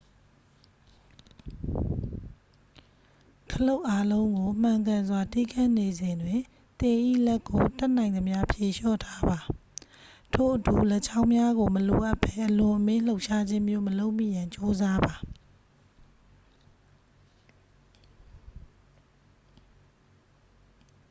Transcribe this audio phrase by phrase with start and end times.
[3.51, 6.39] ခလုတ်အားလုံးကို မှန်ကန်စွာတီးခတ်နေစဉ်တွင်
[6.79, 9.39] သင်၏လက်ကို တတ်နိုင်သမျှ ဖြေလျှော့ထားပါ
[10.33, 15.15] ထို့အတူ လက်ချောင်းများကို မလိုအပ်ဘဲအလွန်အမင်းလှုပ်ရှားခြင်းမျိုးမလုပ်မိရန် ကြိုးစားပါ